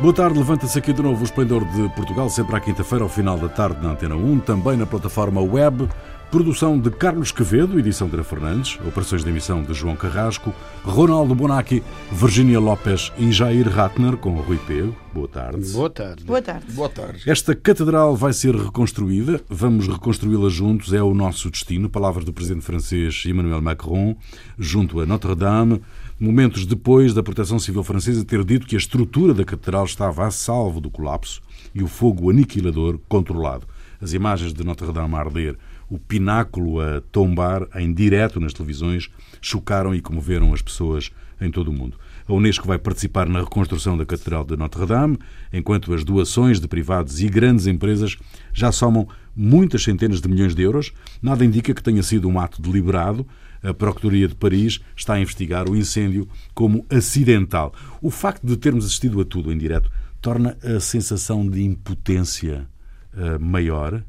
[0.00, 3.36] Boa tarde, levanta-se aqui de novo o Esplendor de Portugal, sempre à quinta-feira, ao final
[3.36, 5.86] da tarde, na Antena 1, também na plataforma web.
[6.30, 11.34] Produção de Carlos Quevedo, edição de Ana Fernandes, operações de emissão de João Carrasco, Ronaldo
[11.34, 14.96] Bonacci, Virginia Lopes e Jair Ratner, com Rui Pego.
[15.12, 15.72] Boa tarde.
[15.72, 16.24] Boa tarde.
[16.24, 16.72] Boa tarde.
[16.72, 17.28] Boa tarde.
[17.28, 21.90] Esta catedral vai ser reconstruída, vamos reconstruí-la juntos, é o nosso destino.
[21.90, 24.16] Palavras do presidente francês Emmanuel Macron,
[24.56, 25.82] junto a Notre-Dame,
[26.20, 30.30] momentos depois da Proteção Civil Francesa ter dito que a estrutura da catedral estava a
[30.30, 31.40] salvo do colapso
[31.74, 33.66] e o fogo aniquilador controlado.
[34.00, 35.56] As imagens de Notre-Dame a arder
[35.90, 39.10] o pináculo a tombar em direto nas televisões
[39.40, 41.10] chocaram e comoveram as pessoas
[41.40, 41.98] em todo o mundo.
[42.28, 45.18] A Unesco vai participar na reconstrução da Catedral de Notre-Dame,
[45.52, 48.16] enquanto as doações de privados e grandes empresas
[48.52, 50.92] já somam muitas centenas de milhões de euros.
[51.22, 53.26] Nada indica que tenha sido um ato deliberado.
[53.62, 57.74] A Procuradoria de Paris está a investigar o incêndio como acidental.
[58.00, 62.66] O facto de termos assistido a tudo em direto torna a sensação de impotência
[63.14, 64.02] uh, maior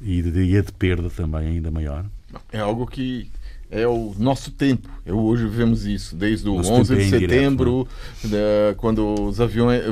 [0.00, 2.04] e de, a de perda também ainda maior?
[2.52, 3.30] É algo que
[3.70, 4.88] é o nosso tempo.
[5.04, 7.86] Eu, hoje vemos isso, desde o nosso 11 de é setembro,
[8.22, 8.74] direto, né?
[8.76, 9.82] quando os aviões.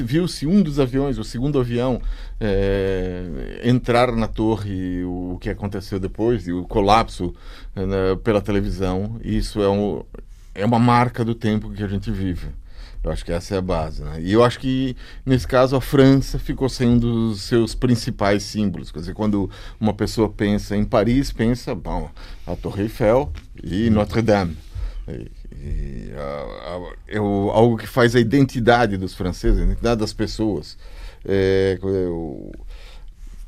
[0.00, 2.00] Viu-se um dos aviões, o segundo avião,
[2.40, 7.34] é, entrar na torre, o que aconteceu depois, e o colapso
[7.74, 9.18] né, pela televisão.
[9.22, 10.02] Isso é, um,
[10.54, 12.48] é uma marca do tempo que a gente vive.
[13.04, 14.02] Eu acho que essa é a base.
[14.02, 14.22] Né?
[14.22, 18.90] E eu acho que, nesse caso, a França ficou um dos seus principais símbolos.
[18.90, 22.10] Quer dizer, quando uma pessoa pensa em Paris, pensa, bom,
[22.46, 23.30] a Torre Eiffel
[23.62, 24.56] e Notre-Dame.
[25.06, 26.12] E, e,
[27.06, 30.78] é algo que faz a identidade dos franceses, a identidade das pessoas.
[31.26, 32.52] É, eu,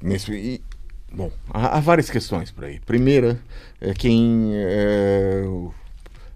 [0.03, 0.63] nesse, e,
[1.11, 2.79] bom, há, há, várias questões por aí.
[2.81, 3.41] Primeira,
[3.81, 4.51] é quem.
[4.53, 5.45] É,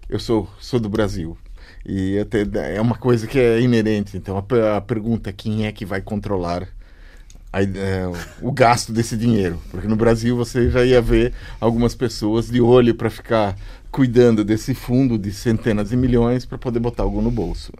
[0.09, 1.37] eu sou, sou do Brasil.
[1.85, 4.17] E até, é uma coisa que é inerente.
[4.17, 6.67] Então a, a pergunta é quem é que vai controlar
[7.51, 8.09] a, é,
[8.41, 9.59] o gasto desse dinheiro?
[9.69, 13.55] Porque no Brasil você já ia ver algumas pessoas de olho para ficar
[13.91, 17.73] cuidando desse fundo de centenas de milhões para poder botar algo no bolso.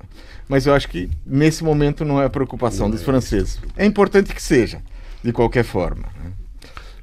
[0.49, 3.57] Mas eu acho que nesse momento não é a preocupação dos franceses.
[3.77, 4.81] É importante que seja,
[5.23, 6.09] de qualquer forma.
[6.21, 6.31] Né?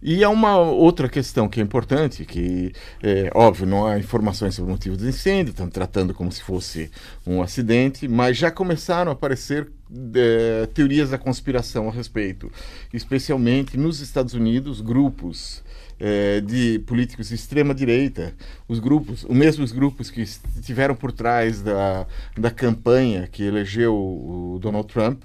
[0.03, 2.73] E há uma outra questão que é importante, que,
[3.03, 6.91] é, óbvio, não há informações sobre o motivo do incêndio, estão tratando como se fosse
[7.27, 9.69] um acidente, mas já começaram a aparecer
[10.15, 12.51] é, teorias da conspiração a respeito,
[12.93, 15.63] especialmente nos Estados Unidos, grupos
[15.99, 18.35] é, de políticos de extrema direita,
[18.69, 24.59] os grupos, os mesmos grupos que estiveram por trás da, da campanha que elegeu o
[24.61, 25.23] Donald Trump,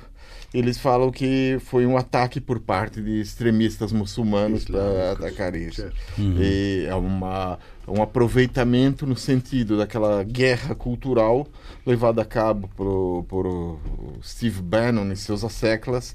[0.54, 5.90] eles falam que foi um ataque por parte de extremistas muçulmanos para atacar isso.
[6.18, 6.38] Uhum.
[6.40, 11.48] E é uma, um aproveitamento no sentido daquela guerra cultural
[11.86, 13.80] levada a cabo por, por
[14.24, 16.14] Steve Bannon e seus asseclas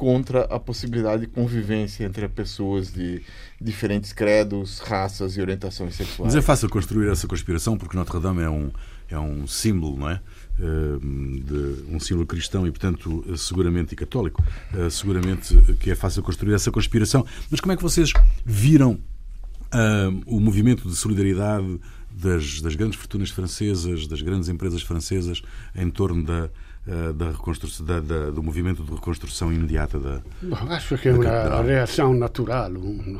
[0.00, 3.22] contra a possibilidade de convivência entre pessoas de
[3.60, 6.32] diferentes credos, raças e orientações sexuais.
[6.32, 8.70] Mas é fácil construir essa conspiração porque Notre Dame é um,
[9.10, 10.20] é um símbolo, não é?
[10.62, 14.44] Ehm, de um símbolo cristão e, portanto, seguramente e católico,
[14.74, 17.24] eh, seguramente que é fácil construir essa conspiração.
[17.50, 18.12] Mas como é que vocês
[18.44, 25.40] viram uh, o movimento de solidariedade das, das, grandes fortunas francesas, das grandes empresas francesas,
[25.74, 26.50] em torno da,
[26.86, 30.20] uh, da reconstrução, da, da, do movimento de reconstrução imediata da.
[30.42, 32.70] Bom, acho que é uma reação natural,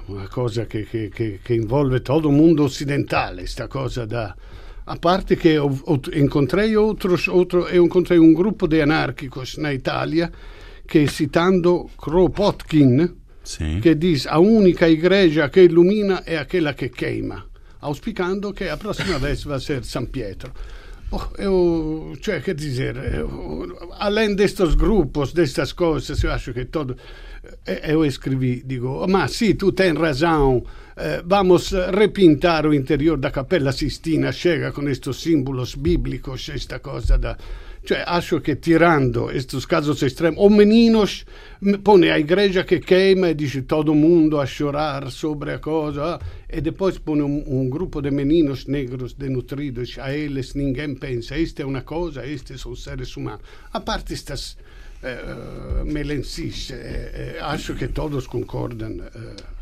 [0.07, 4.37] uma coisa que, que, que, que envolve todo o mundo ocidental, esta coisa da
[4.85, 9.73] a parte che ho, ho, incontrei outros, outro, eu encontrei um grupo de anárquicos na
[9.73, 10.31] Itália
[10.87, 13.81] que citando Kropotkin Sim.
[13.81, 17.45] che diz a única igreja che illumina è aquela che queima
[17.81, 20.53] auspicando che a próxima vez vai ser San Pietro
[21.11, 26.97] oh, eu, cioè, che dizer eu, além destes grupos destas coisas eu acho que todo
[27.65, 30.63] eu escrevi digo ma sì tu tens razão
[31.03, 37.17] eh, vamos repintar o interior da Capella Sistina, chega com estes símbolos bíblicos, esta coisa
[37.17, 37.39] da.
[37.83, 41.25] Cioè, acho que tirando estes casos extremos, o meninos
[41.83, 46.61] põe a igreja que queima e diz todo mundo a chorar sobre a coisa, e
[46.61, 51.65] depois põe um, um grupo de meninos negros denutridos, a eles ninguém pensa, esta é
[51.65, 53.41] uma coisa, estes são seres humanos.
[53.73, 54.59] A parte estas
[55.03, 58.93] uh, melencis, uh, uh, acho que todos concordam.
[58.93, 59.61] Uh,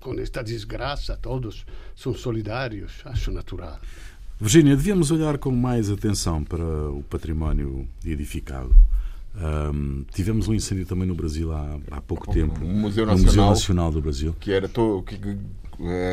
[0.00, 1.64] com esta desgraça, todos
[1.94, 3.78] são solidários, acho natural.
[4.42, 8.74] Virgínia, devíamos olhar com mais atenção para o património edificado.
[9.36, 12.60] Um, tivemos um incêndio também no Brasil há, há pouco o, tempo.
[12.60, 14.34] O Museu Nacional, Museu Nacional do Brasil.
[14.40, 15.38] Que, era to, que uh,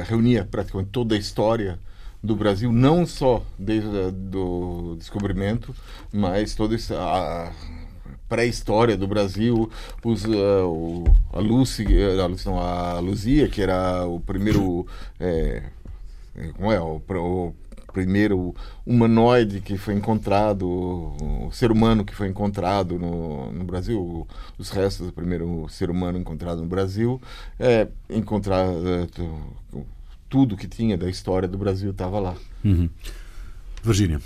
[0.06, 1.80] reunia praticamente toda a história
[2.22, 3.90] do Brasil, não só desde
[4.38, 5.76] o descobrimento,
[6.14, 7.52] mas toda a,
[8.28, 9.72] pré-história do Brasil,
[10.06, 11.04] os, uh, o,
[11.34, 11.84] a Lucy,
[12.22, 14.86] a, Lucy não, a Luzia, que era o primeiro.
[15.20, 15.64] É,
[16.56, 16.80] como é?
[16.80, 17.54] O, o
[18.00, 18.56] primeiro
[18.86, 24.26] humanoide que foi encontrado, o ser humano que foi encontrado no, no Brasil,
[24.58, 27.22] os restos do primeiro ser humano encontrado no Brasil,
[27.60, 29.08] é, encontrar é,
[30.30, 32.36] tudo que tinha da história do Brasil estava lá.
[32.64, 32.90] Uhum.
[33.84, 34.22] Virgínia.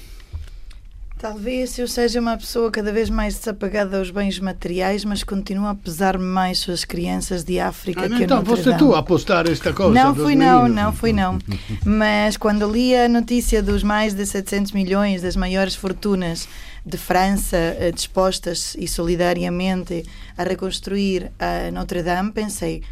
[1.23, 5.73] Talvez eu seja uma pessoa cada vez mais desapegada aos bens materiais, mas continua a
[5.73, 8.77] pesar-me mais as crianças de África ah, que então, Dame.
[8.77, 9.93] tu a apostar esta coisa?
[9.93, 11.39] Não fui não, não fui não.
[11.85, 16.45] mas quando li a notícia dos mais de 700 milhões das maiores fortunas
[16.85, 20.05] de França eh, dispostas e solidariamente
[20.37, 22.83] a reconstruir a Notre Dame, pensei,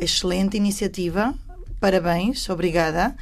[0.00, 1.34] excelente iniciativa,
[1.78, 3.14] parabéns, obrigada.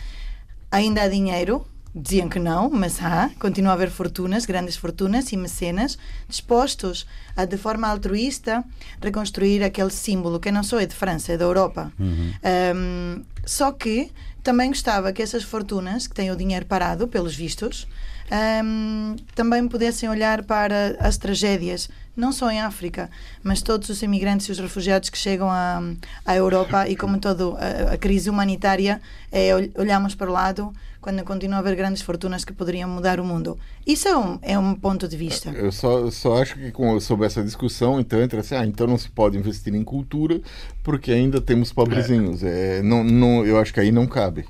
[0.71, 5.37] Ainda há dinheiro, diziam que não, mas há, continua a haver fortunas, grandes fortunas e
[5.37, 5.99] mecenas
[6.29, 7.07] dispostos
[7.37, 8.65] a, de forma altruísta,
[9.01, 11.93] reconstruir aquele símbolo que não só é de França, é da Europa.
[11.99, 12.33] Uhum.
[12.75, 14.11] Um, só que
[14.43, 17.87] também gostava que essas fortunas, que têm o dinheiro parado, pelos vistos,
[18.65, 23.11] um, também pudessem olhar para as tragédias, não só em África,
[23.43, 25.83] mas todos os imigrantes e os refugiados que chegam à,
[26.25, 29.01] à Europa e como toda a, a, crise humanitária,
[29.31, 33.25] é, olhamos para o lado quando continua a haver grandes fortunas que poderiam mudar o
[33.25, 33.59] mundo.
[33.85, 35.51] Isso é um, é um ponto de vista.
[35.51, 38.97] Eu só, só acho que com, sobre essa discussão, então entra assim, ah, então não
[38.97, 40.41] se pode investir em cultura
[40.83, 42.45] porque ainda temos pobrezinhos.
[42.45, 42.79] É.
[42.79, 44.47] É, não, não, eu acho que aí não cabe.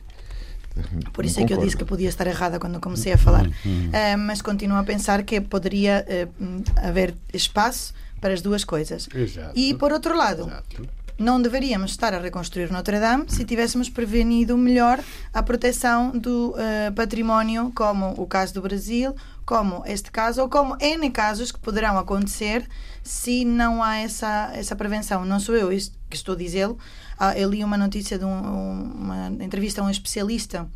[1.12, 3.46] Por isso é que eu disse que podia estar errada quando comecei a falar.
[3.46, 9.08] Uh, mas continuo a pensar que poderia uh, haver espaço para as duas coisas.
[9.14, 9.52] Exato.
[9.54, 14.56] E por outro lado, Exato não deveríamos estar a reconstruir Notre Dame se tivéssemos prevenido
[14.56, 19.14] melhor a proteção do uh, património, como o caso do Brasil,
[19.44, 22.66] como este caso, ou como N casos que poderão acontecer
[23.02, 25.24] se não há essa, essa prevenção.
[25.24, 25.68] Não sou eu
[26.08, 26.78] que estou a dizê-lo.
[27.18, 30.68] Ah, eu li uma notícia de um, uma entrevista a um especialista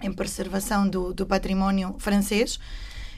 [0.00, 2.58] em preservação do, do património francês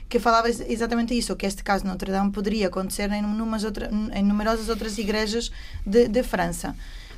[0.07, 3.23] que falava exatamente isso, que este caso de Notre Dame poderia acontecer em,
[3.65, 5.51] outra, em numerosas outras igrejas
[5.85, 6.75] de, de França.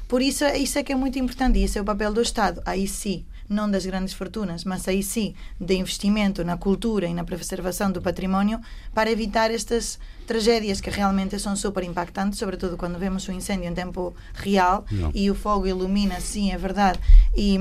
[0.07, 2.61] Por isso, isso é que é muito importante, e isso é o papel do Estado.
[2.65, 7.23] Aí sim, não das grandes fortunas, mas aí sim, de investimento na cultura e na
[7.23, 8.59] preservação do património
[8.93, 13.73] para evitar estas tragédias que realmente são super impactantes, sobretudo quando vemos um incêndio em
[13.73, 15.11] tempo real não.
[15.15, 16.99] e o fogo ilumina, sim, é verdade,
[17.35, 17.57] e,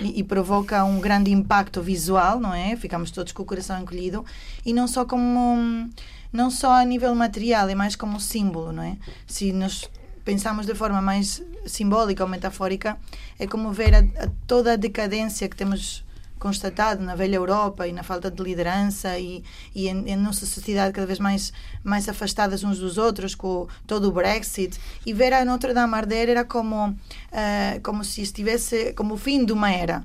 [0.00, 2.74] e, e, provoca um grande impacto visual, não é?
[2.76, 4.24] Ficamos todos com o coração encolhido
[4.64, 5.90] e não só como
[6.32, 8.96] não só a nível material, é mais como símbolo, não é?
[9.26, 9.88] Se nos
[10.24, 12.96] pensamos de forma mais simbólica ou metafórica,
[13.38, 16.04] é como ver a, a toda a decadência que temos
[16.42, 20.92] constatado na velha Europa e na falta de liderança e, e em, em nossa sociedade
[20.92, 21.52] cada vez mais,
[21.84, 24.76] mais afastadas uns dos outros com todo o Brexit
[25.06, 29.44] e ver a Notre Dame arder era como, uh, como se estivesse como o fim
[29.44, 30.04] de uma era,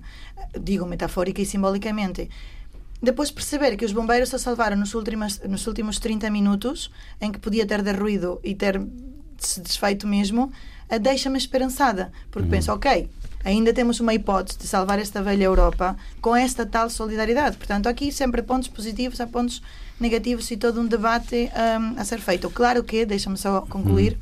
[0.61, 2.29] digo metafórica e simbolicamente.
[3.01, 7.39] Depois perceber que os bombeiros a salvaram nos últimos, nos últimos 30 minutos, em que
[7.39, 8.79] podia ter derruído e ter
[9.45, 10.51] se desfeito mesmo,
[11.01, 12.51] deixa-me esperançada, porque uhum.
[12.51, 13.09] penso, ok,
[13.43, 17.57] ainda temos uma hipótese de salvar esta velha Europa com esta tal solidariedade.
[17.57, 19.61] Portanto, aqui sempre pontos positivos, há pontos
[19.99, 22.49] negativos e todo um debate um, a ser feito.
[22.49, 24.17] Claro que, deixa-me só concluir,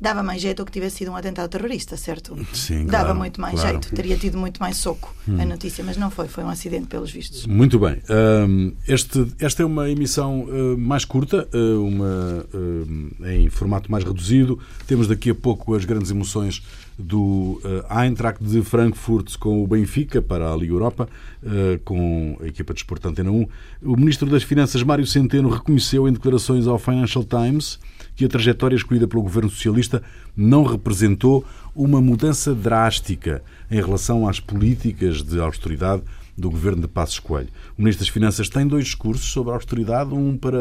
[0.00, 2.36] dava mais jeito que tivesse sido um atentado terrorista, certo?
[2.52, 3.70] Sim, Dava claro, muito mais claro.
[3.70, 5.40] jeito, teria tido muito mais soco hum.
[5.40, 7.46] a notícia, mas não foi, foi um acidente pelos vistos.
[7.46, 8.00] Muito bem.
[8.08, 14.04] Um, este, esta é uma emissão uh, mais curta, uh, uma, uh, em formato mais
[14.04, 14.58] reduzido.
[14.86, 16.62] Temos daqui a pouco as grandes emoções
[16.98, 21.08] do uh, Eintracht de Frankfurt com o Benfica para a Liga Europa,
[21.42, 23.46] uh, com a equipa de Esporte Antena 1.
[23.82, 27.78] O Ministro das Finanças, Mário Centeno, reconheceu em declarações ao Financial Times
[28.16, 30.02] que a trajetória escolhida pelo governo socialista
[30.36, 36.02] não representou uma mudança drástica em relação às políticas de austeridade
[36.36, 37.48] do governo de Passos Coelho.
[37.76, 40.58] O Ministro das Finanças tem dois discursos sobre a austeridade, um para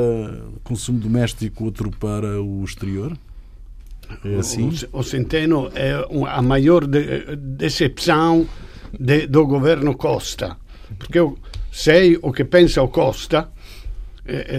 [0.63, 3.17] consumo doméstico, outro para o exterior?
[4.23, 4.71] É assim?
[4.91, 5.93] O, o Centeno é
[6.29, 8.47] a maior de, decepção
[8.97, 10.57] de, do governo Costa,
[10.97, 11.37] porque eu
[11.71, 13.49] sei o que pensa o Costa,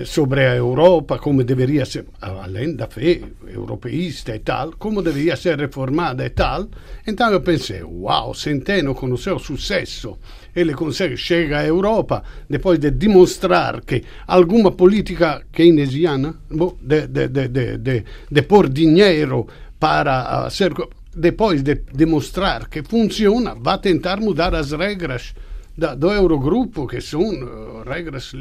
[0.06, 5.58] sobre a Europa, como deveria ser, além da fé europeísta e tal, como deveria ser
[5.58, 6.68] reformada e tal.
[7.06, 10.18] Então eu pensei, uau, Centeno com o seu sucesso,
[10.54, 16.34] ele consegue, chega à Europa, depois de demonstrar que alguma política keynesiana,
[16.80, 19.46] de, de, de, de, de pôr dinheiro
[19.78, 20.72] para ser,
[21.14, 25.34] depois de demonstrar que funciona, vai tentar mudar as regras
[25.78, 28.32] da, do Eurogrupo, que são uh, regras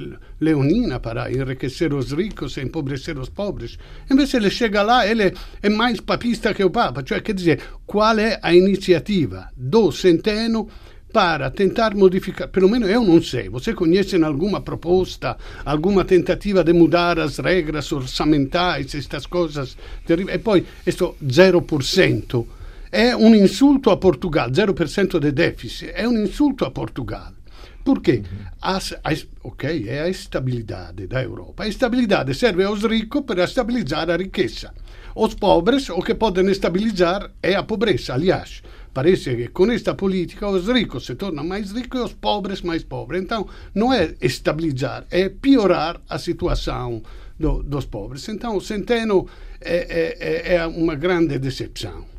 [0.41, 3.77] leoninas para enriquecer os ricos e empobrecer os pobres.
[4.09, 7.03] Invece ele chega lá, ele é mais papista que o Papa.
[7.05, 10.67] Cioè, quer dizer, qual é a iniciativa do Centeno
[11.13, 16.73] para tentar modificar, pelo menos eu não sei, você conhece alguma proposta, alguma tentativa de
[16.73, 19.77] mudar as regras orçamentais, estas coisas?
[20.09, 22.56] E poi, questo 0%
[22.89, 27.35] è un insulto a Portugal, 0% di deficit, è un insulto a Portugal.
[27.83, 28.21] Perché?
[28.59, 31.63] A, a, ok, è a estabilidade da Europa.
[31.63, 34.73] A estabilidade serve aos ricos para estabilizar a riqueza.
[35.15, 38.13] Os pobres, o que podem estabilizar é a pobreza.
[38.13, 38.61] Aliás,
[38.93, 42.83] parece que com esta política os ricos se tornam mais ricos e os pobres mais
[42.83, 43.21] pobres.
[43.21, 47.01] Então, não é estabilizar, é piorar a situação
[47.39, 48.27] do, dos pobres.
[48.27, 49.27] Então, o Centeno
[49.61, 52.16] é, é, é uma grande decepção.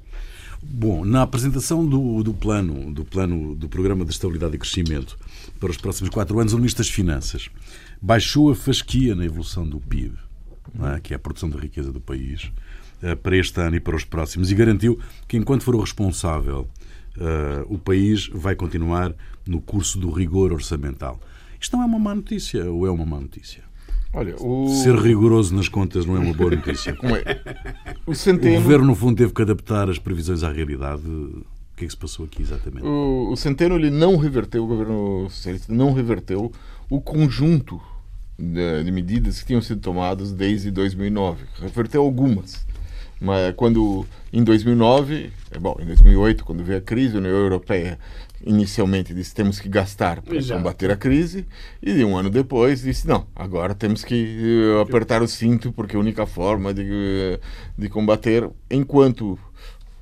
[0.70, 5.18] Bom, na apresentação do, do plano, do plano do Programa de Estabilidade e Crescimento
[5.58, 7.48] para os próximos quatro anos, o Ministro das Finanças
[8.02, 10.14] baixou a fasquia na evolução do PIB,
[10.94, 11.00] é?
[11.00, 12.52] que é a produção de riqueza do país,
[13.02, 16.68] eh, para este ano e para os próximos, e garantiu que, enquanto for o responsável,
[17.16, 19.14] uh, o país vai continuar
[19.46, 21.18] no curso do rigor orçamental.
[21.58, 23.67] Isto não é uma má notícia ou é uma má notícia?
[24.12, 24.68] Olha, o...
[24.82, 26.90] Ser rigoroso nas contas não é uma boa notícia.
[26.90, 27.40] É?
[28.06, 28.58] O, Centeno...
[28.58, 31.02] o governo, no fundo, teve que adaptar as previsões à realidade.
[31.06, 31.44] O
[31.76, 32.84] que é que se passou aqui exatamente?
[32.86, 36.50] O, o Centeno ele não reverteu, o governo socialista não reverteu
[36.90, 37.80] o conjunto
[38.38, 41.44] de, de medidas que tinham sido tomadas desde 2009.
[41.60, 42.66] Reverteu algumas.
[43.20, 47.98] Mas quando em 2009, é bom, em 2008, quando veio a crise, a União Europeia
[48.44, 51.44] inicialmente disse temos que gastar para combater a crise
[51.82, 55.98] e um ano depois disse não, agora temos que eh, apertar o cinto porque a
[55.98, 57.40] única forma de, eh,
[57.76, 59.37] de combater enquanto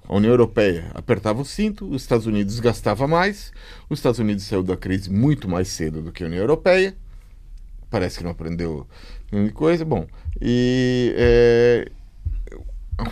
[0.07, 3.53] a União Europeia apertava o cinto, os Estados Unidos gastava mais,
[3.89, 6.95] os Estados Unidos saiu da crise muito mais cedo do que a União Europeia,
[7.91, 8.87] parece que não aprendeu
[9.33, 10.07] nenhuma coisa, bom,
[10.41, 11.91] e é,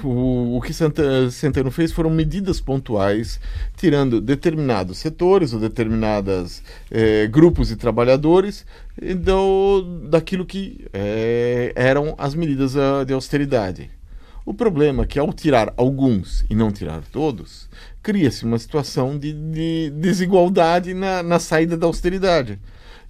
[0.03, 3.39] o, que Centeno fez foram medidas pontuais,
[3.77, 8.65] tirando determinados setores ou determinados eh, grupos de trabalhadores
[9.23, 13.91] do, daquilo que eh, eram as medidas ah, de austeridade.
[14.47, 17.69] O problema é que, ao tirar alguns e não tirar todos,
[18.03, 22.59] cria-se uma situação de, de desigualdade na, na saída da austeridade.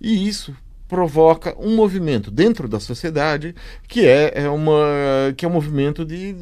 [0.01, 0.55] E isso
[0.89, 3.55] provoca um movimento dentro da sociedade
[3.89, 6.35] que é, é, uma, que é um movimento de,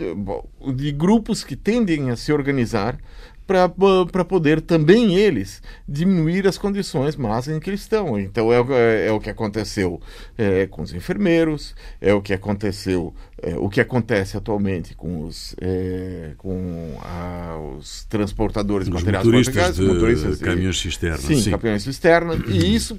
[0.74, 2.98] de, grupos que tendem a se organizar
[3.46, 8.18] para poder também eles diminuir as condições más em que eles estão.
[8.18, 10.00] Então é, é, é o que aconteceu
[10.38, 15.54] é, com os enfermeiros, é o que aconteceu, é, o que acontece atualmente com os,
[15.60, 21.18] é, com a, os transportadores de materiais motoristas, de motoristas caminhões cisterna.
[21.18, 22.34] Sim, sim, caminhões cisterna.
[22.46, 22.98] E isso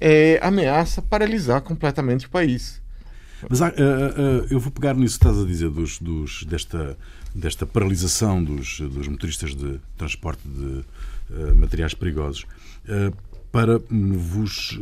[0.00, 2.82] é, ameaça paralisar completamente o país.
[3.48, 6.96] Mas uh, uh, eu vou pegar nisso que estás a dizer dos, dos, desta,
[7.34, 10.84] desta paralisação dos, dos motoristas de transporte de
[11.30, 12.46] uh, materiais perigosos
[13.50, 14.78] para vos,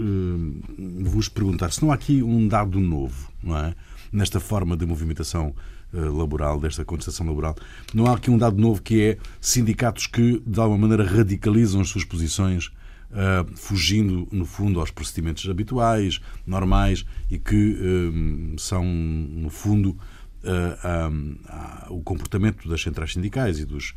[1.02, 3.74] vos perguntar se não há aqui um dado novo, não é?
[4.10, 5.54] Nesta forma de movimentação
[5.92, 7.54] laboral, desta contestação laboral.
[7.92, 11.90] Não há aqui um dado novo que é sindicatos que, de alguma maneira, radicalizam as
[11.90, 12.72] suas posições
[13.12, 19.98] Uh, fugindo, no fundo, aos procedimentos habituais, normais e que uh, são, no fundo,
[20.42, 23.94] uh, o comportamento das centrais sindicais e dos,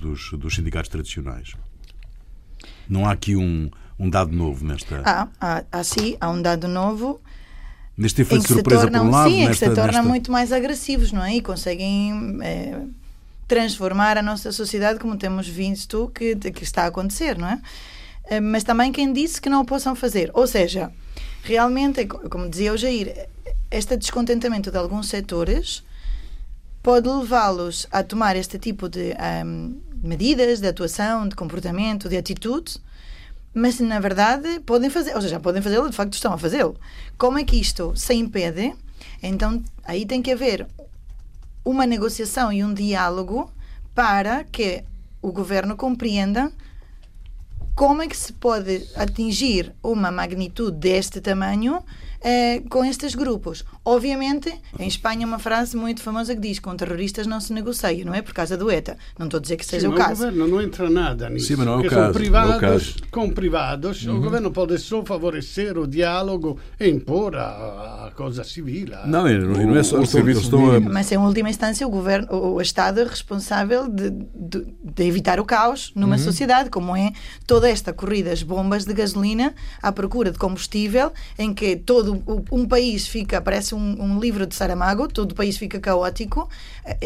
[0.00, 1.54] dos, dos, sindicatos tradicionais.
[2.88, 5.02] Não há aqui um, um dado novo nesta.
[5.04, 7.20] Há, há, há sim, há um dado novo.
[7.96, 9.30] Neste efeito de surpresa, tornam, por um lado.
[9.30, 10.08] Sim, nesta, que se tornam nesta...
[10.08, 11.36] muito mais agressivos, não é?
[11.36, 12.38] E conseguem.
[12.42, 12.82] É,
[13.52, 17.60] transformar a nossa sociedade como temos visto que, que está a acontecer, não é?
[18.24, 20.30] Eh, mas também quem disse que não o possam fazer.
[20.34, 20.92] Ou seja,
[21.42, 23.28] realmente, como dizia o Jair,
[23.70, 25.82] este descontentamento de alguns setores
[26.82, 29.14] pode levá-los a tomar este tipo de
[29.44, 32.76] um, medidas de atuação, de comportamento, de atitude,
[33.54, 36.76] mas na verdade podem fazer, ou seja, podem fazê-lo, de facto estão a fazê-lo.
[37.16, 38.74] Como é que isto se impede?
[39.22, 40.66] Então aí tem que haver
[41.64, 43.50] uma negociação e um diálogo
[43.94, 44.82] para que
[45.20, 46.50] o governo compreenda
[47.74, 51.82] como é que se pode atingir uma magnitude deste tamanho
[52.20, 53.64] eh, com estes grupos?
[53.84, 58.14] Obviamente, em Espanha, uma frase muito famosa que diz: com terroristas não se negocia, não
[58.14, 58.22] é?
[58.22, 58.96] Por causa do ETA.
[59.18, 60.22] Não estou a dizer que seja Sim, o caso.
[60.22, 61.48] O governo não entra nada nisso.
[61.48, 62.02] Sim, mas não é o caso.
[62.04, 62.94] São privados, é o caso.
[63.10, 64.18] Com privados, uhum.
[64.18, 68.90] o governo pode só favorecer o diálogo e impor a, a coisa civil.
[69.06, 70.42] Não, não é só o, o serviço.
[70.42, 70.80] Estão a...
[70.80, 75.40] Mas, em última instância, o, governo, o, o Estado é responsável de, de, de evitar
[75.40, 76.22] o caos numa uhum.
[76.22, 77.12] sociedade, como é
[77.48, 82.20] toda toda esta corrida às bombas de gasolina à procura de combustível, em que todo
[82.50, 86.48] um país fica, parece um, um livro de Saramago, todo o país fica caótico.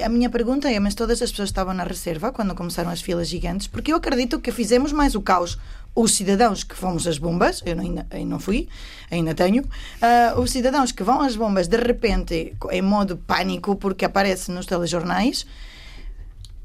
[0.02, 3.28] A minha pergunta é: mas todas as pessoas estavam na reserva quando começaram as filas
[3.28, 3.66] gigantes?
[3.66, 5.58] Porque eu acredito que fizemos mais o caos
[5.94, 8.68] os cidadãos que fomos às bombas, eu ainda, ainda não fui,
[9.10, 14.04] ainda tenho, uh, os cidadãos que vão às bombas de repente em modo pânico porque
[14.04, 15.46] aparece nos telejornais,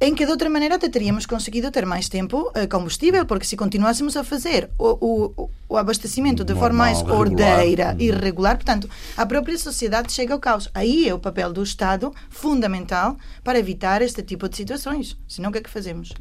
[0.01, 3.55] em que de outra maneira até teríamos conseguido ter mais tempo uh, combustível, porque se
[3.55, 9.25] continuássemos a fazer o, o, o abastecimento de forma mais ordeira e regular, portanto, a
[9.25, 10.69] própria sociedade chega ao caos.
[10.73, 15.17] Aí é o papel do Estado fundamental para evitar este tipo de situações.
[15.29, 16.11] Senão, o que é que fazemos?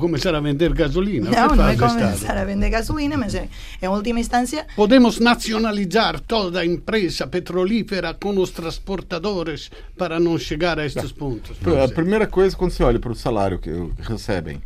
[0.00, 1.30] Começar a vender gasolina.
[1.30, 3.46] Não, não é começar a vender gasolina, mas é,
[3.82, 4.66] em última instância...
[4.74, 11.58] Podemos nacionalizar toda a empresa petrolífera com os transportadores para não chegar a estes pontos.
[11.84, 13.70] A primeira coisa, quando você olha para o salário que
[14.00, 14.62] recebem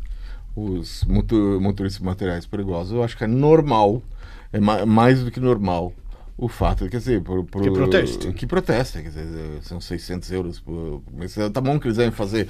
[0.54, 4.02] os motoristas materiais perigosos, eu acho que é normal,
[4.52, 5.92] é mais do que normal,
[6.40, 8.32] o fato, quer dizer, por, por, que protestem.
[8.32, 11.34] Que protestem, quer dizer, são 600 euros por mês.
[11.52, 12.46] Tá bom que eles devem fazer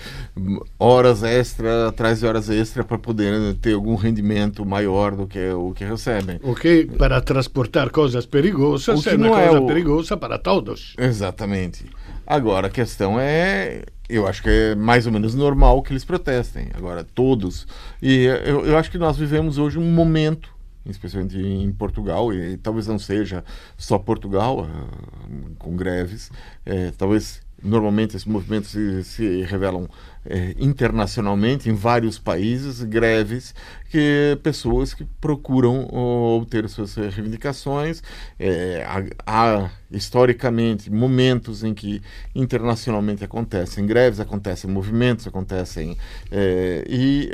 [0.78, 5.73] horas extra, atrás de horas extra para poder ter algum rendimento maior do que o
[5.73, 6.38] que recebem.
[6.43, 9.67] O que para transportar coisas perigosas é uma coisa é o...
[9.67, 10.95] perigosa para todos.
[10.99, 11.87] Exatamente.
[12.26, 16.69] Agora, a questão é eu acho que é mais ou menos normal que eles protestem.
[16.75, 17.67] Agora, todos.
[18.02, 20.50] E eu, eu acho que nós vivemos hoje um momento,
[20.87, 23.45] especialmente em Portugal, e, talvez não seja
[23.77, 26.31] só Portugal, uh, com greves,
[26.65, 29.88] é, talvez normalmente esses movimentos se, se revelam
[30.25, 33.55] é, internacionalmente em vários países greves
[33.91, 38.03] que pessoas que procuram obter suas reivindicações.
[38.38, 42.03] É, há, há, historicamente momentos em que
[42.35, 45.97] internacionalmente acontecem greves acontecem movimentos acontecem
[46.31, 47.31] é, e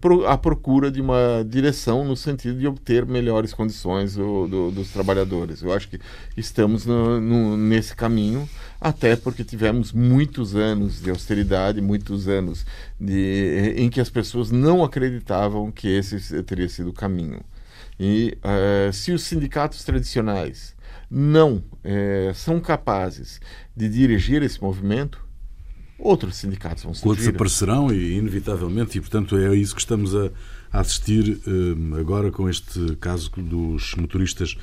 [0.00, 4.90] pro, a procura de uma direção no sentido de obter melhores condições do, do, dos
[4.90, 5.60] trabalhadores.
[5.60, 5.98] Eu acho que
[6.36, 8.48] estamos no, no, nesse caminho
[8.80, 12.64] até porque tivemos muitos anos de austeridade muitos anos
[13.00, 17.40] de, em que as pessoas não acreditavam que esse teria sido o caminho.
[17.98, 20.76] E uh, se os sindicatos tradicionais
[21.10, 23.40] não uh, são capazes
[23.76, 25.20] de dirigir esse movimento,
[25.98, 27.08] outros sindicatos vão surgir.
[27.08, 30.30] Outros aparecerão, e, inevitavelmente, e portanto é isso que estamos a,
[30.72, 34.56] a assistir uh, agora com este caso dos motoristas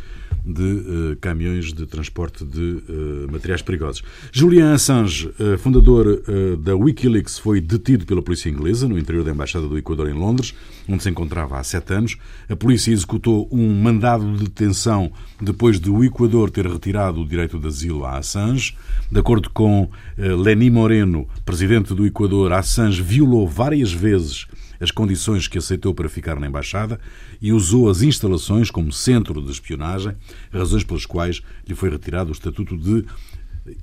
[0.43, 4.03] de uh, caminhões de transporte de uh, materiais perigosos.
[4.31, 6.23] Julian Assange, fundador
[6.59, 10.53] da Wikileaks, foi detido pela polícia inglesa no interior da Embaixada do Equador em Londres,
[10.87, 12.17] onde se encontrava há sete anos.
[12.49, 17.59] A polícia executou um mandado de detenção depois de o Equador ter retirado o direito
[17.59, 18.75] de asilo a Assange.
[19.11, 24.47] De acordo com Leni Moreno, presidente do Equador, Assange violou várias vezes
[24.79, 26.99] as condições que aceitou para ficar na embaixada
[27.41, 30.15] e usou as instalações como centro de espionagem,
[30.51, 33.05] razões pelas quais lhe foi retirado o estatuto de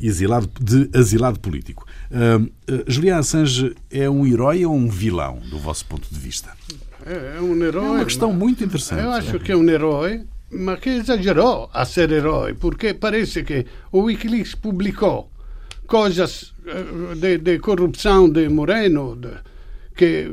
[0.00, 1.87] exilado, de asilado político.
[2.11, 6.50] Uh, uh, Julian Assange é um herói ou um vilão, do vosso ponto de vista?
[7.05, 7.85] É, é um herói.
[7.85, 9.02] É uma questão muito interessante.
[9.02, 13.66] Eu acho que é um herói, mas que exagerou a ser herói, porque parece que
[13.90, 15.31] o Wikileaks publicou
[15.87, 19.31] coisas eh, de, de corrupção de Moreno, de,
[19.94, 20.28] que,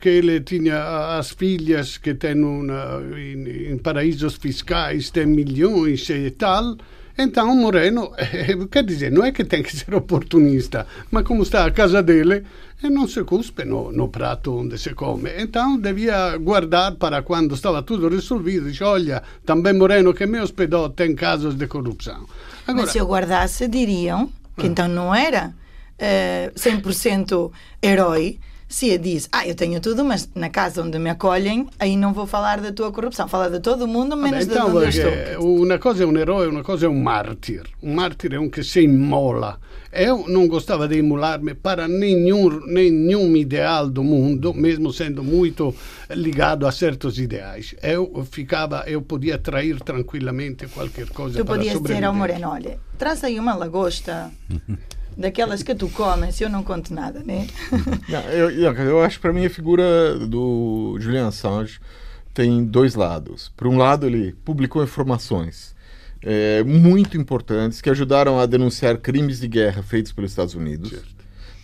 [0.00, 6.30] que ele tinha as filhas que têm uma, em, em paraísos fiscais, têm milhões e
[6.30, 6.76] tal.
[7.18, 8.12] Então, Moreno,
[8.70, 12.44] quer dizer, não é que tem que ser oportunista, mas como está a casa dele,
[12.82, 15.30] não se cuspe no, no prato onde se come.
[15.36, 18.70] Então, devia guardar para quando estava tudo resolvido.
[18.70, 22.26] Dice, olha, também Moreno que me hospedou tem casos de corrupção.
[22.66, 24.70] Agora, mas se eu guardasse, diriam que ah.
[24.70, 25.52] então não era uh,
[25.98, 27.50] eh, 100%
[27.82, 28.38] herói,
[28.70, 32.24] se diz, ah, eu tenho tudo, mas na casa onde me acolhem, aí não vou
[32.24, 33.26] falar da tua corrupção.
[33.26, 35.62] Fala de todo mundo, menos Vabbè, então, de onde estou.
[35.62, 37.64] Uma coisa é um herói, uma coisa é um mártir.
[37.82, 39.58] Um mártir é um que se imola.
[39.92, 45.74] Eu não gostava de imolar-me para nenhum, nenhum ideal do mundo, mesmo sendo muito
[46.08, 47.74] ligado a certos ideais.
[47.82, 52.78] Eu ficava, eu podia trair tranquilamente qualquer coisa tu para podias dizer ao Moreno, olha,
[52.96, 54.30] traz aí uma lagosta
[55.20, 57.46] daquelas que tu comes, eu não conto nada, né?
[58.08, 61.78] Não, eu, eu acho que para mim a figura do Julian Assange
[62.32, 63.52] tem dois lados.
[63.56, 65.74] Por um lado, ele publicou informações
[66.22, 70.92] é, muito importantes que ajudaram a denunciar crimes de guerra feitos pelos Estados Unidos.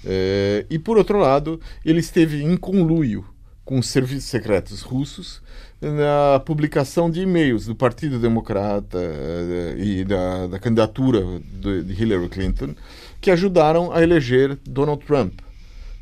[0.04, 3.24] É, e por outro lado, ele esteve em conluio
[3.64, 5.42] com os serviços secretos russos
[5.80, 12.74] na publicação de e-mails do Partido Democrata é, e da, da candidatura de Hillary Clinton
[13.26, 15.40] que ajudaram a eleger Donald Trump.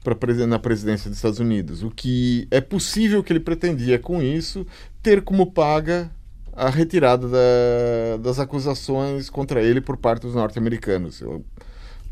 [0.02, 0.14] pra,
[0.46, 1.82] na presidência dos Estados Unidos.
[1.82, 4.66] O que é possível que ele pretendia com isso
[5.02, 6.10] ter como paga
[6.52, 11.22] a retirada da, das acusações contra ele por parte dos norte-americanos.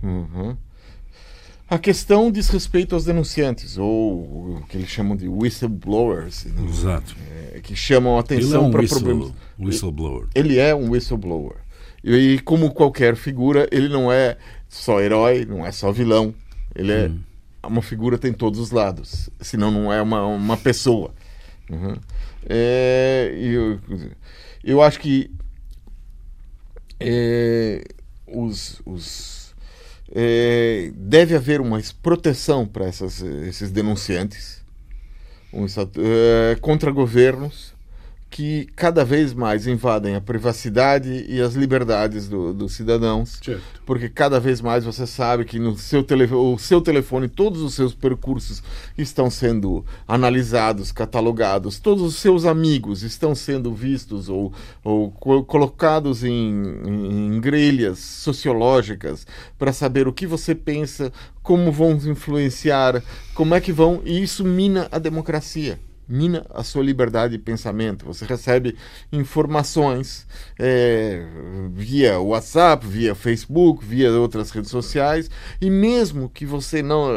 [0.03, 0.57] Uhum.
[1.69, 6.47] A questão diz respeito aos denunciantes, ou o que eles chamam de whistleblowers.
[6.47, 6.67] Né?
[6.67, 7.15] Exato.
[7.55, 9.31] É, que chamam atenção é um para problemas.
[9.59, 10.29] Whistleblower.
[10.35, 11.57] Ele é um whistleblower.
[12.05, 14.37] E, como qualquer figura, ele não é
[14.69, 16.35] só herói, não é só vilão.
[16.75, 17.21] Ele é hum.
[17.65, 19.31] uma figura tem todos os lados.
[19.41, 21.15] Senão não é uma, uma pessoa.
[21.71, 21.95] Uhum.
[22.49, 23.79] É, eu,
[24.65, 25.31] eu acho que
[26.99, 27.85] é,
[28.27, 29.55] os, os
[30.15, 34.63] é, deve haver uma proteção para esses denunciantes
[35.53, 37.72] um, é, contra governos
[38.33, 43.63] que cada vez mais invadem a privacidade e as liberdades dos do cidadãos, certo.
[43.85, 47.75] porque cada vez mais você sabe que no seu, tele, o seu telefone todos os
[47.75, 48.63] seus percursos
[48.97, 54.51] estão sendo analisados, catalogados, todos os seus amigos estão sendo vistos ou,
[54.83, 56.31] ou co colocados em,
[56.87, 59.27] em, em grelhas sociológicas
[59.59, 63.03] para saber o que você pensa, como vão influenciar,
[63.35, 65.79] como é que vão, e isso mina a democracia
[66.13, 68.05] mina a sua liberdade de pensamento.
[68.05, 68.77] Você recebe
[69.11, 70.27] informações
[70.59, 71.25] é,
[71.73, 77.11] via WhatsApp, via Facebook, via outras redes sociais, e mesmo que você não,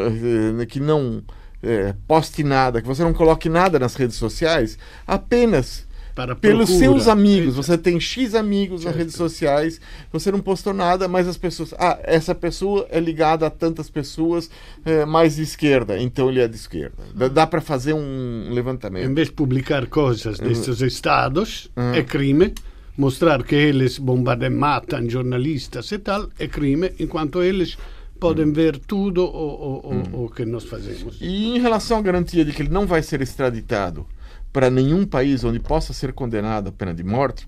[0.62, 1.24] é, que não
[1.62, 5.85] é, poste nada, que você não coloque nada nas redes sociais, apenas
[6.16, 7.58] para pelos seus amigos.
[7.58, 8.94] Você tem X amigos certo.
[8.94, 11.74] nas redes sociais, você não postou nada, mas as pessoas.
[11.78, 14.50] Ah, essa pessoa é ligada a tantas pessoas
[14.86, 16.96] é, mais de esquerda, então ele é de esquerda.
[17.14, 19.06] Dá, dá para fazer um levantamento.
[19.06, 21.94] Em vez de publicar coisas desses estados, uhum.
[21.94, 22.54] é crime.
[22.98, 27.78] Mostrar que eles bombardeiam, matam jornalistas e tal, é crime, enquanto eles
[28.18, 31.18] podem ver tudo o, o, o, o que nós fazemos.
[31.20, 34.08] E em relação à garantia de que ele não vai ser extraditado,
[34.56, 37.46] para nenhum país onde possa ser condenado à pena de morte,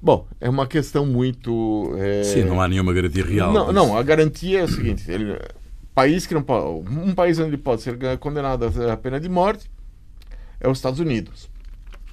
[0.00, 1.96] bom, é uma questão muito.
[1.98, 2.22] É...
[2.22, 3.52] Sim, não há nenhuma garantia real.
[3.52, 5.36] Não, não a garantia é o seguinte: ele,
[5.92, 9.68] país que não pode, um país onde pode ser condenado à pena de morte
[10.60, 11.50] é os Estados Unidos.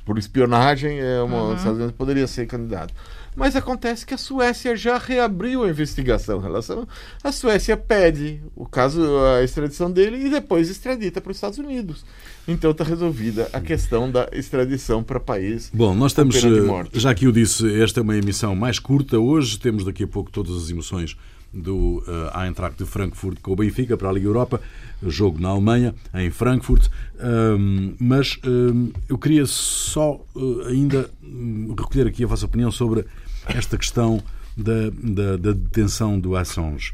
[0.03, 1.49] Por espionagem, é uma, uhum.
[1.49, 2.91] os Estados Unidos poderia ser candidato.
[3.35, 6.87] Mas acontece que a Suécia já reabriu a investigação em relação.
[7.23, 12.05] A Suécia pede o caso, a extradição dele e depois extradita para os Estados Unidos.
[12.47, 15.69] Então está resolvida a questão da extradição para país.
[15.73, 16.49] Bom, nós estamos, eh,
[16.93, 19.19] já que eu disse, esta é uma emissão mais curta.
[19.19, 21.15] Hoje temos daqui a pouco todas as emoções
[21.53, 24.61] do uh, Eintracht de Frankfurt com o Benfica para a Liga Europa,
[25.03, 26.87] jogo na Alemanha, em Frankfurt.
[27.19, 33.05] Um, mas um, eu queria só uh, ainda um, recolher aqui a vossa opinião sobre
[33.45, 34.21] esta questão
[34.55, 36.93] da, da, da detenção do Assange.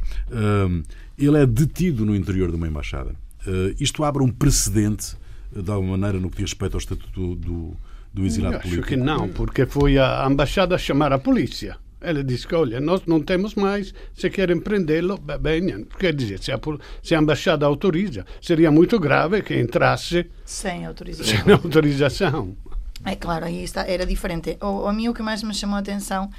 [1.18, 3.12] ele é detido no interior de uma embaixada.
[3.46, 5.16] Uh, isto abre um precedente
[5.56, 7.78] de alguma maneira, no que diz respeito ao estatuto do,
[8.14, 8.88] do exilado acho político?
[8.88, 11.78] que não, porque foi a embaixada a chamar a polícia.
[12.06, 16.60] Ela disse olha, nós não temos mais, se querem prendê-lo, bem, quer dizer, se a,
[17.02, 21.38] se a embaixada autoriza, seria muito grave que entrasse sem autorização.
[21.44, 22.58] Sem autorização.
[23.04, 24.58] É claro, aí está, era diferente.
[24.62, 26.30] O, a mim o que mais me chamou a atenção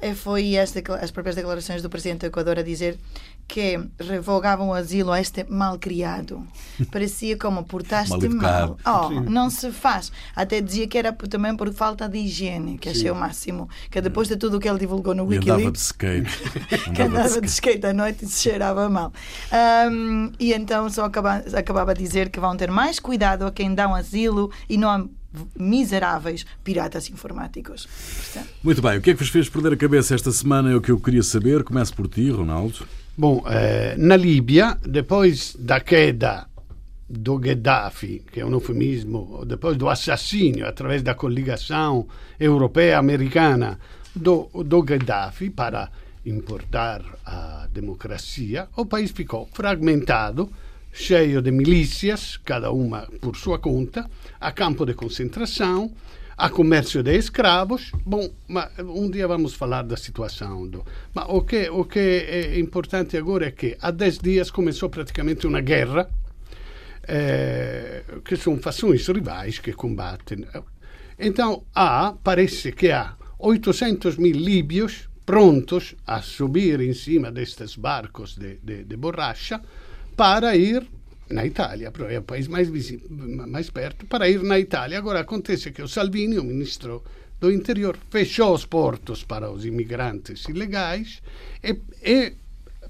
[0.00, 2.98] eh, foi as, as próprias declarações do presidente do Equador a dizer
[3.52, 6.42] que revogavam o asilo a este malcriado.
[6.90, 8.78] Parecia como portaste mal.
[8.82, 10.10] Oh, não se faz.
[10.34, 13.68] Até dizia que era também por falta de higiene, que achei o máximo.
[13.90, 15.50] Que depois de tudo o que ele divulgou no Wikileaks.
[15.50, 16.30] andava de skate.
[16.96, 19.12] que andava de skate à noite e se cheirava mal.
[19.92, 23.74] Um, e então só acaba, acabava a dizer que vão ter mais cuidado a quem
[23.74, 25.04] dá um asilo e não a
[25.58, 27.86] miseráveis piratas informáticos.
[28.16, 28.48] Portanto...
[28.64, 30.72] Muito bem, o que é que vos fez perder a cabeça esta semana?
[30.72, 31.62] É o que eu queria saber.
[31.62, 32.86] Começo por ti, Ronaldo.
[33.22, 36.48] Bom, eh, na Líbia, depois da queda
[37.08, 42.08] do Gheddafi, que é um eufemismo, depois do assassínio através da coligação
[42.40, 43.78] europeia-americana
[44.12, 45.88] do, do Gheddafi para
[46.26, 50.50] importar a democracia, o país ficou fragmentado,
[50.92, 55.92] cheio de milícias, cada uma por sua conta, a campo de concentração,
[56.42, 57.92] a comércio de escravos.
[58.04, 60.66] Bom, mas um dia vamos falar da situação.
[60.66, 60.84] Do...
[61.14, 65.46] Mas o que, o que é importante agora é que há 10 dias começou praticamente
[65.46, 66.10] uma guerra,
[67.06, 70.44] eh, que são fações rivais que combatem.
[71.16, 78.34] Então, há, parece que há 800 mil líbios prontos a subir em cima destes barcos
[78.34, 79.60] de, de, de borracha
[80.16, 80.84] para ir
[81.30, 82.68] na Itália, é o país mais,
[83.48, 84.98] mais perto, para ir na Itália.
[84.98, 87.02] Agora acontece que o Salvini, o ministro
[87.40, 91.22] do interior, fechou os portos para os imigrantes ilegais
[91.62, 92.34] e, e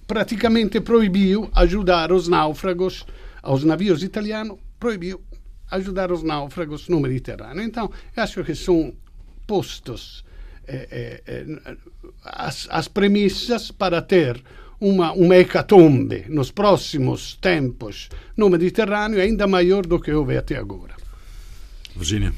[0.07, 3.07] praticamente proibiu ajudar os náufragos
[3.42, 5.23] aos navios italianos, proibiu
[5.71, 7.62] ajudar os náufragos no Mediterrâneo.
[7.62, 8.95] Então, acho que são
[9.47, 10.25] postos
[10.66, 11.77] eh, eh,
[12.25, 14.42] as, as premissas para ter
[14.83, 20.97] uma, uma hecatombe nos próximos tempos no Mediterrâneo ainda maior do que houve até agora.
[21.95, 22.35] Virginia.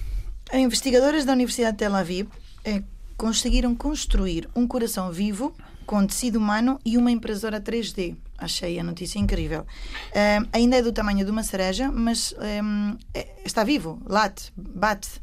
[0.53, 2.29] Investigadores da Universidade de Tel Aviv
[2.63, 2.83] eh,
[3.17, 8.15] conseguiram construir um coração vivo com tecido humano e uma impressora 3D.
[8.37, 9.63] Achei a notícia incrível.
[9.63, 15.23] Uh, ainda é do tamanho de uma cereja, mas um, é, está vivo, late, bate.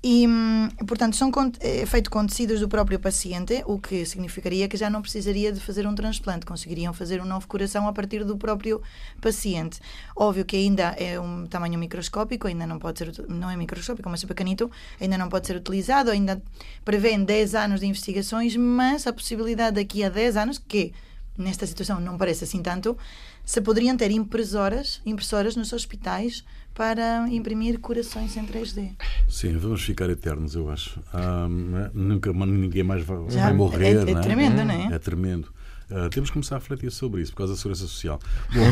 [0.00, 4.76] E, hum, portanto, são é feito com tecidos do próprio paciente, o que significaria que
[4.76, 8.36] já não precisaria de fazer um transplante, conseguiriam fazer um novo coração a partir do
[8.36, 8.80] próprio
[9.20, 9.80] paciente.
[10.14, 14.22] Óbvio que ainda é um tamanho microscópico, ainda não pode ser, não é microscópico, mas
[14.22, 16.40] é pequenito, ainda não pode ser utilizado, ainda
[16.84, 20.92] prevêem 10 anos de investigações, mas a possibilidade daqui a 10 anos, que
[21.36, 22.96] nesta situação não parece assim tanto,
[23.44, 26.44] se poderiam ter impressoras, impressoras nos hospitais
[26.78, 28.92] para imprimir corações em 3D.
[29.28, 31.00] Sim, vamos ficar eternos, eu acho.
[31.12, 31.48] Ah,
[31.92, 33.84] nunca ninguém mais vai, Já, vai morrer.
[33.84, 34.94] É, é, é tremendo, não é?
[34.94, 35.52] É tremendo.
[35.90, 38.20] Uh, temos que começar a refletir sobre isso, por causa da segurança social.
[38.54, 38.62] Bom,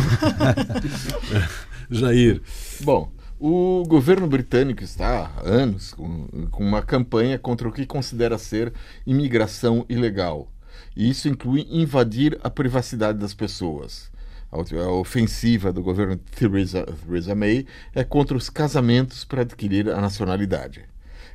[1.91, 2.41] Jair.
[2.83, 8.39] Bom, o governo britânico está há anos com, com uma campanha contra o que considera
[8.39, 8.73] ser
[9.05, 10.49] imigração ilegal.
[10.95, 14.15] E isso inclui invadir a privacidade das pessoas
[14.61, 20.85] a ofensiva do governo Theresa, Theresa May é contra os casamentos para adquirir a nacionalidade.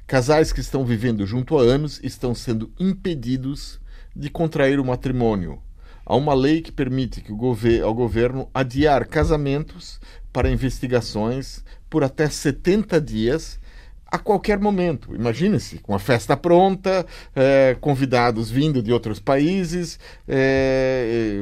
[0.08, 3.80] Casais que estão vivendo junto há anos estão sendo impedidos
[4.16, 5.62] de contrair o matrimônio.
[6.06, 10.02] Há uma lei que permite que o gover ao governo adiar casamentos
[10.34, 13.60] para investigações por até 70 dias
[14.12, 15.16] a qualquer momento.
[15.16, 19.98] Imagine-se, com a festa pronta, é, convidados vindo de outros países,
[20.28, 21.38] é,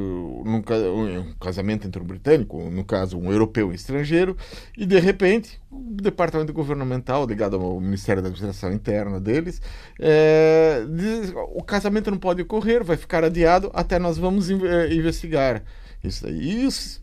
[0.45, 4.37] num, um casamento entre um britânico, no caso um europeu e estrangeiro,
[4.77, 9.59] e de repente o departamento governamental, ligado ao Ministério da Administração Interna deles,
[9.99, 15.63] é, diz, o casamento não pode ocorrer, vai ficar adiado até nós vamos investigar
[16.03, 16.65] isso aí.
[16.65, 17.01] Isso,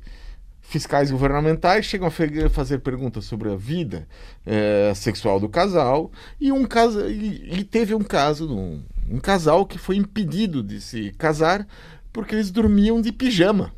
[0.69, 4.07] fiscais governamentais chegam a fazer perguntas sobre a vida
[4.45, 9.65] é, sexual do casal e um caso e, e teve um caso um, um, casal
[9.65, 11.67] que foi impedido de se casar
[12.13, 13.73] porque eles dormiam de pijama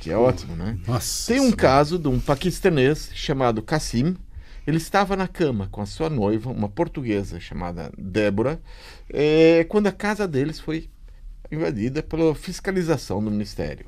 [0.00, 0.76] que é ótimo né?
[0.86, 4.16] Nossa, tem um caso de um paquistanês chamado Kassim.
[4.66, 8.60] Ele estava na cama com a sua noiva uma portuguesa chamada Débora.
[9.10, 10.90] É, quando a casa deles foi
[11.50, 13.86] invadida pela fiscalização do ministério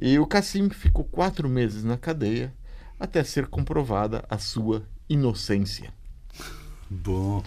[0.00, 2.52] e o Cassim ficou quatro meses na cadeia
[2.98, 5.92] até ser comprovada a sua inocência.
[6.90, 7.42] Bom,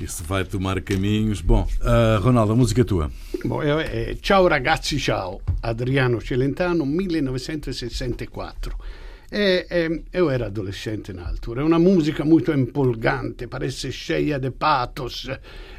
[0.00, 1.40] isso vai tomar caminhos.
[1.40, 3.10] Bom, uh, Ronaldo, a música é tua.
[3.44, 5.40] Bom, é, é Ciao ragazzi, ciao.
[5.62, 8.76] Adriano Celentano, 1964.
[9.30, 14.50] E, e, eu era adolescente na altura, é uma música muito empolgante, parece cheia de
[14.50, 15.28] patos,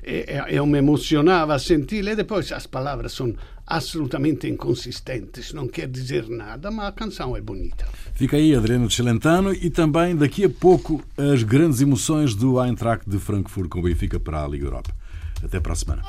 [0.05, 3.33] e, e, eu me emocionava a sentire, e depois as palavras são
[3.65, 7.87] absolutamente inconsistentes, não quer dizer nada, mas a canção é bonita.
[8.13, 13.17] Fica aí Adriano Celentano e também daqui a pouco as grandes emoções do Eintracht de
[13.17, 14.91] Frankfurt com o Benfica para a Liga Europa.
[15.43, 16.01] Até para a semana.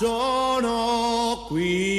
[0.00, 1.89] sono qui.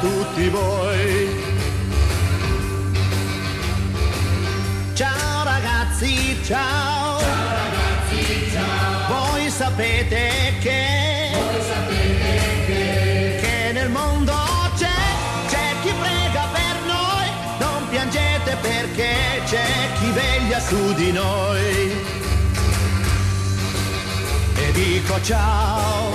[0.00, 1.28] Tutti voi.
[4.94, 7.18] Ciao ragazzi, ciao.
[7.18, 9.30] Ciao ragazzi, ciao.
[9.30, 14.34] Voi sapete che, Voi sapete che, che nel mondo
[14.76, 14.98] c'è,
[15.48, 17.28] c'è chi prega per noi.
[17.58, 19.66] Non piangete perché c'è
[19.98, 22.16] chi veglia su di noi.
[24.78, 26.12] dico ciao,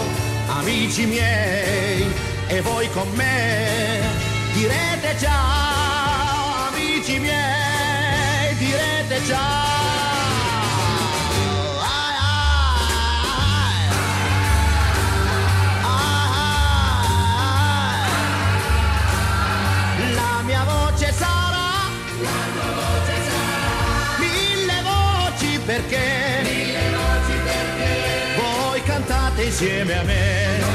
[0.47, 2.12] amici miei,
[2.55, 3.99] e voi con me
[4.53, 9.61] direte già, amici miei, direte già.
[25.65, 30.72] perché, mille voci perché voi cantate insieme a me.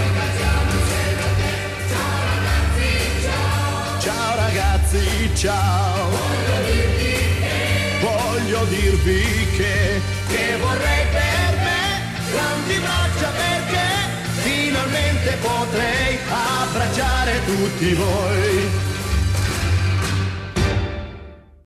[5.38, 6.10] Ciao.
[6.10, 13.86] Voglio dirvi che, voglio dirvi che, che vorrei per me grandi braccia perché
[14.42, 18.87] finalmente potrei abbracciare tutti voi.